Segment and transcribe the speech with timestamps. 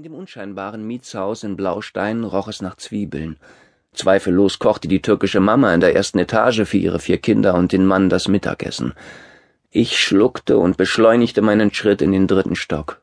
[0.00, 3.36] In dem unscheinbaren Mietshaus in Blaustein roch es nach Zwiebeln.
[3.92, 7.84] Zweifellos kochte die türkische Mama in der ersten Etage für ihre vier Kinder und den
[7.84, 8.94] Mann das Mittagessen.
[9.70, 13.02] Ich schluckte und beschleunigte meinen Schritt in den dritten Stock.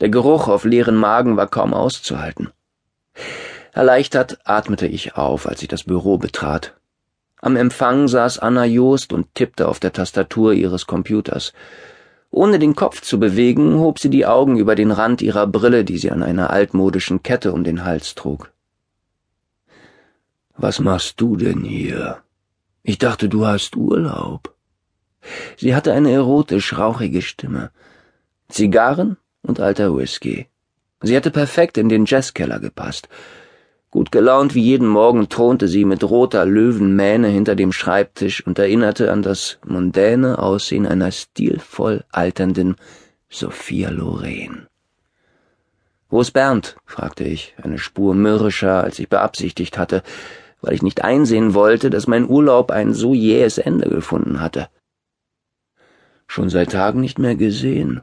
[0.00, 2.50] Der Geruch auf leeren Magen war kaum auszuhalten.
[3.70, 6.74] Erleichtert atmete ich auf, als ich das Büro betrat.
[7.40, 11.52] Am Empfang saß Anna Joost und tippte auf der Tastatur ihres Computers.
[12.34, 15.98] Ohne den Kopf zu bewegen, hob sie die Augen über den Rand ihrer Brille, die
[15.98, 18.50] sie an einer altmodischen Kette um den Hals trug.
[20.56, 22.22] Was machst du denn hier?
[22.82, 24.54] Ich dachte, du hast Urlaub.
[25.58, 27.70] Sie hatte eine erotisch rauchige Stimme.
[28.48, 30.46] Zigarren und alter Whisky.
[31.02, 33.10] Sie hätte perfekt in den Jazzkeller gepasst.
[33.92, 39.12] Gut gelaunt wie jeden Morgen thronte sie mit roter Löwenmähne hinter dem Schreibtisch und erinnerte
[39.12, 42.76] an das mondäne Aussehen einer stilvoll alternden
[43.28, 44.66] Sophia Loren.
[46.08, 46.76] Wo ist Bernd?
[46.86, 50.02] fragte ich, eine Spur mürrischer, als ich beabsichtigt hatte,
[50.62, 54.70] weil ich nicht einsehen wollte, dass mein Urlaub ein so jähes Ende gefunden hatte.
[56.26, 58.00] Schon seit Tagen nicht mehr gesehen,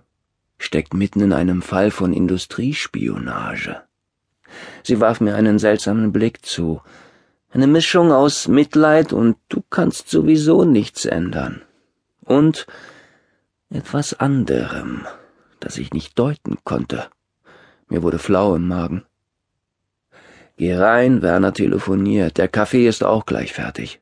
[0.59, 3.88] steckt mitten in einem Fall von Industriespionage.
[4.83, 6.81] Sie warf mir einen seltsamen Blick zu.
[7.51, 11.61] Eine Mischung aus Mitleid und du kannst sowieso nichts ändern.
[12.23, 12.67] Und
[13.69, 15.05] etwas anderem,
[15.59, 17.07] das ich nicht deuten konnte.
[17.87, 19.03] Mir wurde flau im Magen.
[20.57, 22.37] Geh rein, Werner telefoniert.
[22.37, 24.01] Der Kaffee ist auch gleich fertig.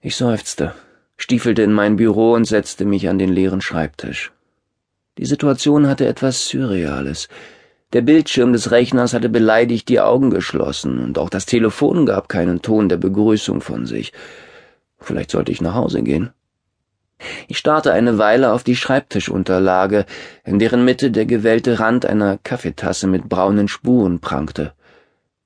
[0.00, 0.74] Ich seufzte,
[1.16, 4.32] stiefelte in mein Büro und setzte mich an den leeren Schreibtisch.
[5.18, 7.28] Die Situation hatte etwas Surreales.
[7.92, 12.62] Der Bildschirm des Rechners hatte beleidigt die Augen geschlossen, und auch das Telefon gab keinen
[12.62, 14.12] Ton der Begrüßung von sich.
[14.98, 16.30] Vielleicht sollte ich nach Hause gehen.
[17.48, 20.06] Ich starrte eine Weile auf die Schreibtischunterlage,
[20.44, 24.72] in deren Mitte der gewellte Rand einer Kaffeetasse mit braunen Spuren prangte.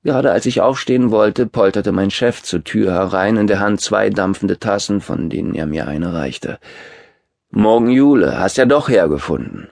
[0.03, 4.09] Gerade als ich aufstehen wollte, polterte mein Chef zur Tür herein, in der Hand zwei
[4.09, 6.59] dampfende Tassen, von denen er mir eine reichte.
[7.49, 9.69] Morgen Jule, hast ja doch hergefunden.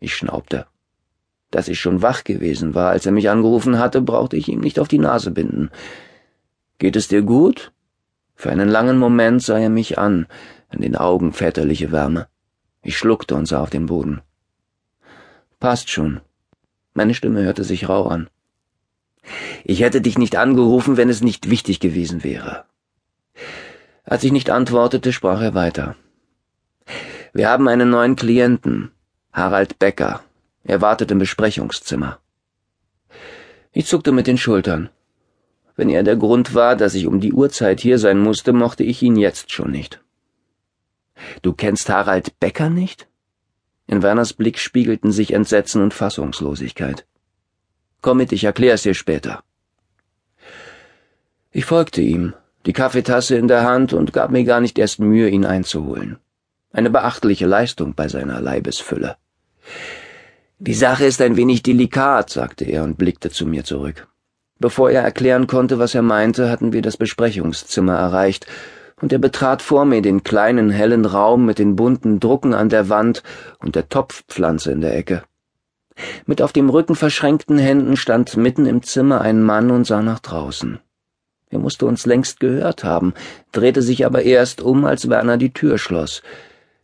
[0.00, 0.66] Ich schnaubte.
[1.54, 4.80] Dass ich schon wach gewesen war, als er mich angerufen hatte, brauchte ich ihm nicht
[4.80, 5.70] auf die Nase binden.
[6.78, 7.70] Geht es dir gut?
[8.34, 10.26] Für einen langen Moment sah er mich an,
[10.72, 12.26] in den Augen väterliche Wärme.
[12.82, 14.20] Ich schluckte und sah auf den Boden.
[15.60, 16.22] Passt schon.
[16.92, 18.28] Meine Stimme hörte sich rau an.
[19.62, 22.64] Ich hätte dich nicht angerufen, wenn es nicht wichtig gewesen wäre.
[24.02, 25.94] Als ich nicht antwortete, sprach er weiter.
[27.32, 28.90] Wir haben einen neuen Klienten,
[29.32, 30.20] Harald Becker.
[30.64, 32.18] Er wartet im Besprechungszimmer.
[33.72, 34.88] Ich zuckte mit den Schultern.
[35.76, 39.02] Wenn er der Grund war, dass ich um die Uhrzeit hier sein musste, mochte ich
[39.02, 40.00] ihn jetzt schon nicht.
[41.42, 43.08] Du kennst Harald Becker nicht?
[43.86, 47.06] In Werners Blick spiegelten sich Entsetzen und Fassungslosigkeit.
[48.00, 49.42] Komm mit, ich erklär's dir später.
[51.50, 52.34] Ich folgte ihm,
[52.66, 56.18] die Kaffeetasse in der Hand und gab mir gar nicht erst Mühe, ihn einzuholen.
[56.72, 59.16] Eine beachtliche Leistung bei seiner Leibesfülle.
[60.58, 64.06] Die Sache ist ein wenig delikat, sagte er und blickte zu mir zurück.
[64.60, 68.46] Bevor er erklären konnte, was er meinte, hatten wir das Besprechungszimmer erreicht,
[69.00, 72.88] und er betrat vor mir den kleinen hellen Raum mit den bunten Drucken an der
[72.88, 73.24] Wand
[73.58, 75.24] und der Topfpflanze in der Ecke.
[76.24, 80.20] Mit auf dem Rücken verschränkten Händen stand mitten im Zimmer ein Mann und sah nach
[80.20, 80.78] draußen.
[81.50, 83.12] Er musste uns längst gehört haben,
[83.52, 86.22] drehte sich aber erst um, als Werner die Tür schloss.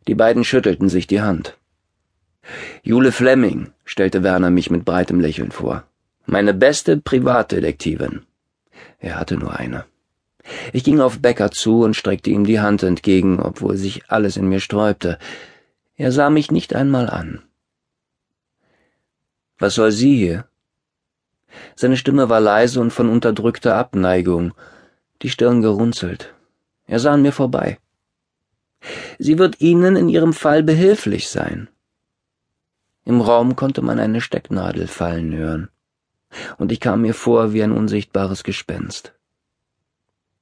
[0.08, 1.56] Die beiden schüttelten sich die Hand.
[2.82, 5.84] Jule Fleming, stellte Werner mich mit breitem Lächeln vor.
[6.26, 8.22] Meine beste Privatdetektivin.
[8.98, 9.84] Er hatte nur eine.
[10.72, 14.48] Ich ging auf Becker zu und streckte ihm die Hand entgegen, obwohl sich alles in
[14.48, 15.18] mir sträubte.
[15.96, 17.42] Er sah mich nicht einmal an.
[19.58, 20.46] Was soll sie hier?
[21.76, 24.54] Seine Stimme war leise und von unterdrückter Abneigung,
[25.22, 26.32] die Stirn gerunzelt.
[26.86, 27.78] Er sah an mir vorbei.
[29.18, 31.68] Sie wird Ihnen in Ihrem Fall behilflich sein.
[33.10, 35.68] Im Raum konnte man eine Stecknadel fallen hören,
[36.58, 39.14] und ich kam mir vor wie ein unsichtbares Gespenst.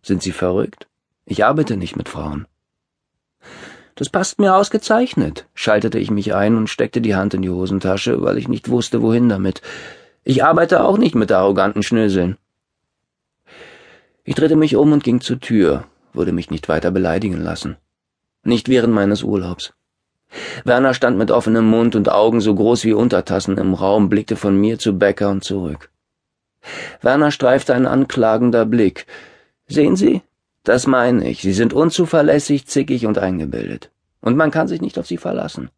[0.03, 0.87] Sind Sie verrückt?
[1.25, 2.47] Ich arbeite nicht mit Frauen.
[3.95, 8.21] Das passt mir ausgezeichnet, schaltete ich mich ein und steckte die Hand in die Hosentasche,
[8.21, 9.63] weil ich nicht wusste, wohin damit.
[10.23, 12.37] Ich arbeite auch nicht mit arroganten Schnöseln.
[14.25, 17.79] Ich drehte mich um und ging zur Tür, würde mich nicht weiter beleidigen lassen.
[18.43, 19.73] Nicht während meines Urlaubs.
[20.65, 24.57] Werner stand mit offenem Mund und Augen so groß wie Untertassen im Raum, blickte von
[24.59, 25.91] mir zu Becker und zurück.
[27.01, 29.07] Werner streifte ein anklagender Blick.
[29.67, 30.23] Sehen Sie?
[30.65, 31.41] Das meine ich.
[31.41, 33.91] Sie sind unzuverlässig, zickig und eingebildet.
[34.21, 35.71] Und man kann sich nicht auf Sie verlassen.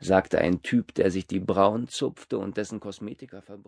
[0.00, 3.64] sagte ein Typ, der sich die Brauen zupfte und dessen Kosmetika verbrauchte.